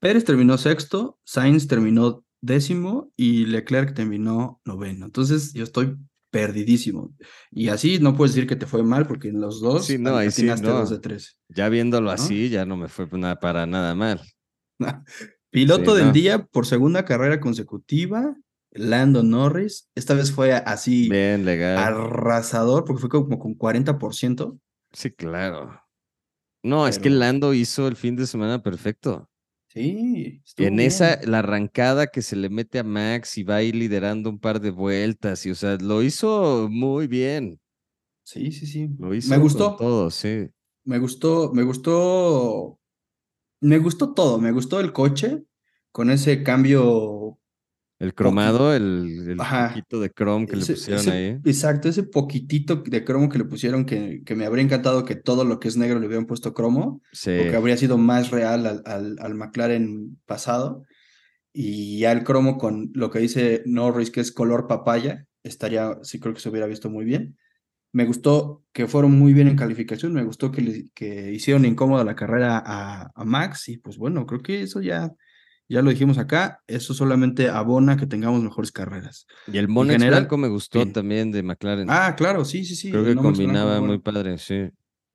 [0.00, 5.06] Pérez terminó sexto, Sainz terminó décimo y Leclerc terminó noveno.
[5.06, 5.96] Entonces, yo estoy
[6.30, 7.14] perdidísimo.
[7.50, 10.16] Y así no puedes decir que te fue mal porque en los dos Sí, no,
[10.16, 11.38] ahí sí, dos de tres.
[11.48, 12.12] Ya viéndolo ¿No?
[12.12, 14.20] así, ya no me fue nada para nada mal.
[15.50, 16.12] Piloto Sí, del no.
[16.12, 18.36] día por segunda carrera consecutiva,
[18.72, 19.88] Lando Norris.
[19.94, 21.76] Esta vez fue así Bien, legal.
[21.78, 24.58] arrasador porque fue como con 40%.
[24.92, 25.80] Sí, claro.
[26.62, 29.29] No, es que Lando hizo el fin de semana perfecto.
[29.72, 34.28] Sí, En esa, la arrancada que se le mete a Max y va ahí liderando
[34.28, 37.60] un par de vueltas, y o sea, lo hizo muy bien.
[38.24, 38.88] Sí, sí, sí.
[38.98, 40.48] Lo hizo Me gustó, todo, sí.
[40.84, 42.80] me gustó, me gustó,
[43.60, 44.38] me gustó todo.
[44.38, 45.44] Me gustó el coche
[45.92, 47.38] con ese cambio.
[48.00, 51.38] El cromado, el, el poquito de chrome que ese- le pusieron ese- ahí.
[51.44, 55.44] Exacto, ese poquitito de cromo que le pusieron que, que me habría encantado que todo
[55.44, 57.02] lo que es negro le hubieran puesto cromo.
[57.12, 57.36] Sí.
[57.38, 60.82] porque habría sido más real al, al, al McLaren pasado.
[61.52, 66.18] Y ya el cromo con lo que dice Norris, que es color papaya, estaría, sí
[66.20, 67.36] creo que se hubiera visto muy bien.
[67.92, 72.04] Me gustó que fueron muy bien en calificación, me gustó que, le- que hicieron incómoda
[72.04, 75.12] la carrera a, a Max y pues bueno, creo que eso ya,
[75.70, 79.26] ya lo dijimos acá, eso solamente abona que tengamos mejores carreras.
[79.50, 81.88] Y el Monex general, blanco me gustó también de McLaren.
[81.88, 82.90] Ah, claro, sí, sí, sí.
[82.90, 84.02] Creo que blanco, combinaba muy bueno.
[84.02, 84.68] padre, sí.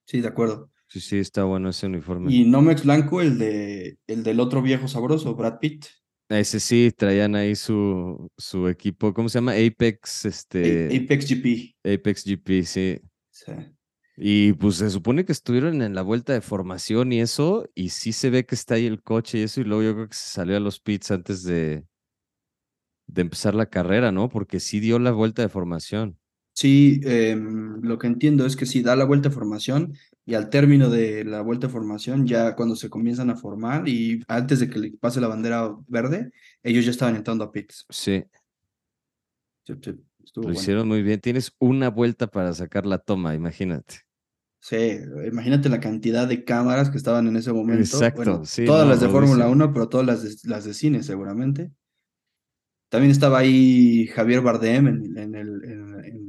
[0.05, 0.71] Sí, de acuerdo.
[0.87, 2.31] Sí, sí, está bueno ese uniforme.
[2.31, 5.85] Y Nomex blanco, el, de, el del otro viejo sabroso, Brad Pitt.
[6.29, 9.51] Ese sí, traían ahí su, su equipo, ¿cómo se llama?
[9.53, 11.75] Apex, A- este, Apex GP.
[11.83, 12.99] Apex GP, sí.
[13.29, 13.51] Sí.
[14.17, 18.13] Y pues se supone que estuvieron en la vuelta de formación y eso, y sí
[18.13, 20.29] se ve que está ahí el coche y eso, y luego yo creo que se
[20.29, 21.85] salió a los pits antes de,
[23.07, 24.29] de empezar la carrera, ¿no?
[24.29, 26.17] Porque sí dio la vuelta de formación.
[26.53, 29.93] Sí, em, lo que entiendo es que sí da la vuelta de formación
[30.25, 34.23] y al término de la vuelta de formación, ya cuando se comienzan a formar y
[34.29, 36.31] antes de que le pase la bandera verde,
[36.63, 37.85] ellos ya estaban entrando a pits.
[37.89, 38.23] Sí,
[39.65, 40.59] Sí, sí, estuvo lo bueno.
[40.61, 41.21] hicieron muy bien.
[41.21, 43.95] Tienes una vuelta para sacar la toma, imagínate.
[44.59, 44.75] Sí,
[45.27, 47.81] imagínate la cantidad de cámaras que estaban en ese momento.
[47.83, 49.51] Exacto, Bueno, sí, todas no, las de Fórmula rudísimo.
[49.65, 51.71] 1, pero todas las de, las de cine seguramente.
[52.89, 56.27] También estaba ahí Javier Bardem en, en el, en,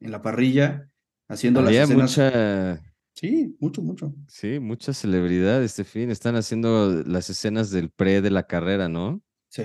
[0.00, 0.88] en la, parrilla,
[1.28, 2.18] haciendo las escenas.
[2.18, 2.80] mucha,
[3.14, 4.14] Sí, mucho, mucho.
[4.28, 6.10] sí, mucha celebridad este fin.
[6.10, 9.22] Están haciendo las escenas del pre de la carrera, ¿no?
[9.48, 9.62] Sí,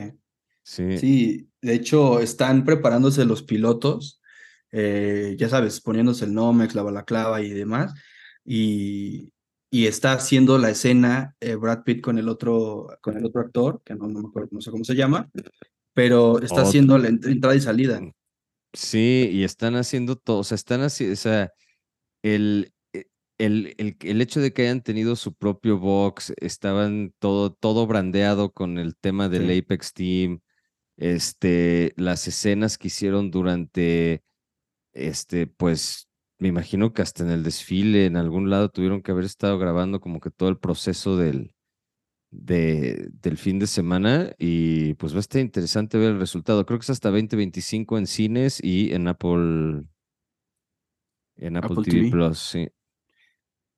[0.64, 0.98] Sí.
[0.98, 1.49] sí.
[1.62, 4.22] De hecho, están preparándose los pilotos,
[4.72, 7.94] eh, ya sabes, poniéndose el Nomex, la balaclava y demás.
[8.46, 9.32] Y,
[9.70, 13.82] y está haciendo la escena eh, Brad Pitt con el otro, con el otro actor,
[13.84, 15.30] que no, no me acuerdo, no sé cómo se llama,
[15.94, 18.02] pero está haciendo la ent- entrada y salida.
[18.74, 21.52] Sí, y están haciendo todo, o sea, están haciendo, o sea,
[22.24, 23.08] el, e-
[23.40, 28.52] el, el, el hecho de que hayan tenido su propio box, estaban todo, todo brandeado
[28.52, 29.60] con el tema del Sí.
[29.60, 30.40] Apex Team,
[31.00, 34.24] este, las escenas que hicieron durante,
[34.94, 39.26] este, pues, me imagino que hasta en el desfile, en algún lado tuvieron que haber
[39.26, 41.54] estado grabando como que todo el proceso del,
[42.32, 46.66] de, del fin de semana y pues va a estar interesante ver el resultado.
[46.66, 49.84] Creo que es hasta 2025 en cines y en Apple,
[51.38, 52.12] en Apple, Apple TV, TV.
[52.12, 52.68] Plus, sí.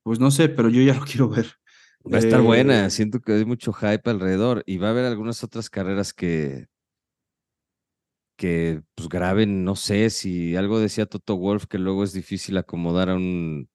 [0.04, 1.48] Pues no sé, pero yo ya lo quiero ver.
[2.12, 5.06] Va a estar buena, Eh, siento que hay mucho hype alrededor y va a haber
[5.06, 6.68] algunas otras carreras que,
[8.42, 13.12] que pues graben, no sé si algo decía Toto Wolf que luego es difícil acomodar
[13.12, 13.70] a un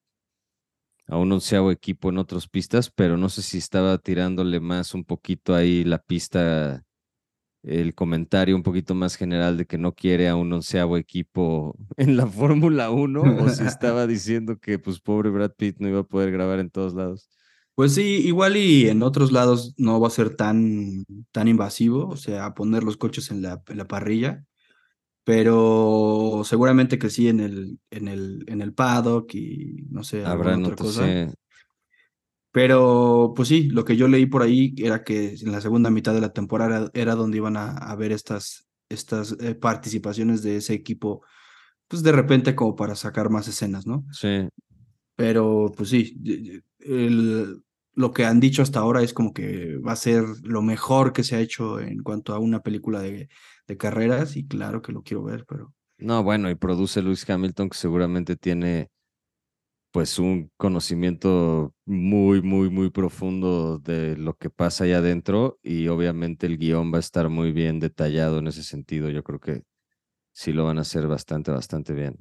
[1.07, 5.05] a un onceavo equipo en otras pistas, pero no sé si estaba tirándole más un
[5.05, 6.83] poquito ahí la pista,
[7.63, 12.17] el comentario un poquito más general de que no quiere a un onceavo equipo en
[12.17, 16.03] la Fórmula 1, o si estaba diciendo que pues pobre Brad Pitt no iba a
[16.03, 17.29] poder grabar en todos lados.
[17.73, 22.17] Pues sí, igual y en otros lados no va a ser tan, tan invasivo, o
[22.17, 24.43] sea, poner los coches en la, en la parrilla,
[25.27, 30.31] pero seguramente que sí en el, en el, en el paddock y no sé, alguna
[30.31, 31.05] Habrán otra cosa.
[31.05, 31.33] sí.
[32.53, 36.13] Pero pues sí, lo que yo leí por ahí era que en la segunda mitad
[36.13, 40.73] de la temporada era donde iban a, a ver estas, estas eh, participaciones de ese
[40.73, 41.23] equipo,
[41.89, 44.05] pues de repente como para sacar más escenas, ¿no?
[44.13, 44.47] sí.
[45.17, 46.17] Pero pues sí,
[46.79, 47.61] el-
[47.97, 51.23] lo que han dicho hasta ahora es como que va a ser lo mejor que
[51.25, 53.29] se ha hecho en cuanto a una película de,
[53.67, 57.69] de carreras y claro que lo quiero ver, pero No, bueno, y produce Lewis Hamilton
[57.69, 58.89] que seguramente tiene
[59.91, 66.45] pues un conocimiento muy, muy, muy profundo de lo que pasa allá adentro y obviamente
[66.45, 69.09] el guion va a estar muy bien detallado en ese sentido.
[69.09, 69.63] Yo creo que
[70.33, 72.17] sí lo van a hacer bastante, bastante bien.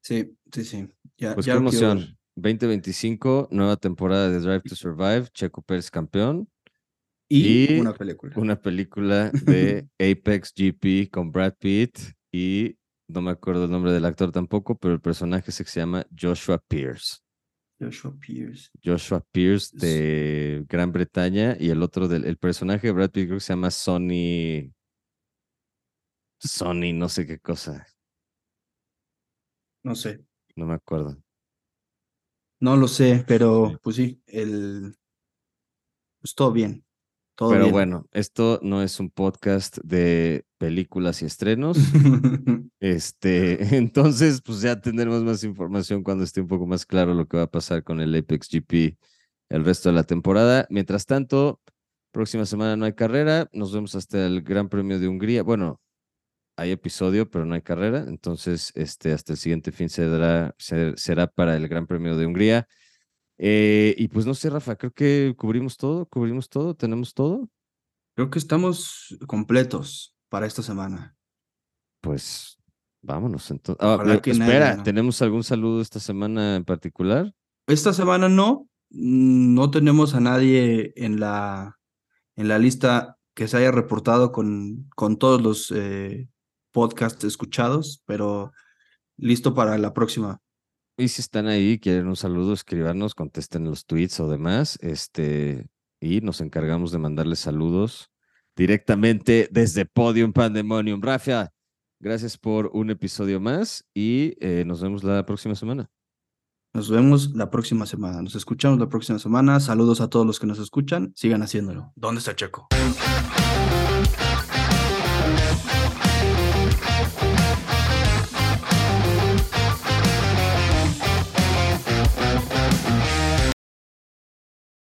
[0.00, 2.18] sí, sí, sí, ya, Pues ya qué emoción.
[2.34, 6.48] 2025, nueva temporada de Drive to Survive, Checo Pérez campeón
[7.28, 8.34] Y, y una película.
[8.36, 11.98] una película de Apex GP con Brad Pitt
[12.32, 12.76] y
[13.08, 17.18] no me acuerdo el nombre del actor tampoco, pero el personaje se llama Joshua Pierce.
[17.78, 18.70] Joshua Pierce.
[18.82, 23.36] Joshua Pierce de Gran Bretaña y el otro del el personaje de Brad Pitt creo
[23.38, 24.72] que se llama Sonny
[26.38, 27.86] Sonny no sé qué cosa,
[29.84, 30.24] No sé,
[30.56, 31.21] no me acuerdo.
[32.62, 33.76] No lo sé, pero Sí.
[33.82, 34.94] pues sí, el,
[36.20, 36.84] pues todo bien,
[37.34, 37.72] todo Pero bien.
[37.72, 41.76] bueno, esto no es un podcast de películas y estrenos.
[42.80, 47.36] Este, entonces, pues ya tendremos más información cuando esté un poco más claro lo que
[47.36, 48.96] va a pasar con el Apex GP
[49.50, 50.66] el resto de la temporada.
[50.70, 51.60] Mientras tanto,
[52.10, 53.48] próxima semana no hay carrera.
[53.52, 55.42] Nos vemos hasta el Gran Premio de Hungría.
[55.42, 55.80] Bueno,
[56.62, 58.04] hay episodio, pero no hay carrera.
[58.08, 62.66] Entonces, este, hasta el siguiente fin será, ser- será para el Gran Premio de Hungría.
[63.38, 67.48] Eh, y pues no sé, Rafa, creo que cubrimos todo, cubrimos todo, tenemos todo.
[68.14, 71.16] Creo que estamos completos para esta semana.
[72.00, 72.58] Pues
[73.02, 73.84] vámonos entonces.
[73.84, 74.82] Ojalá que espera, gane.
[74.82, 77.34] ¿tenemos algún saludo esta semana en particular?
[77.66, 81.78] Esta semana no, no tenemos a nadie en la,
[82.36, 86.28] en la lista que se haya reportado con, con todos los eh,
[86.72, 88.52] podcasts escuchados, pero
[89.16, 90.40] listo para la próxima.
[90.96, 95.68] Y si están ahí, quieren un saludo, escríbanos, contesten los tweets o demás, este,
[96.00, 98.10] y nos encargamos de mandarles saludos
[98.56, 101.00] directamente desde Podium Pandemonium.
[101.00, 101.50] Rafa,
[102.00, 105.90] gracias por un episodio más y eh, nos vemos la próxima semana.
[106.74, 108.22] Nos vemos la próxima semana.
[108.22, 109.60] Nos escuchamos la próxima semana.
[109.60, 111.12] Saludos a todos los que nos escuchan.
[111.14, 111.92] Sigan haciéndolo.
[111.96, 112.68] ¿Dónde está Checo?